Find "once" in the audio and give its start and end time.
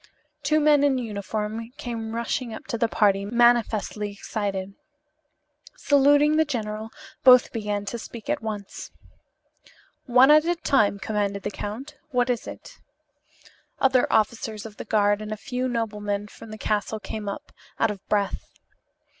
8.41-8.89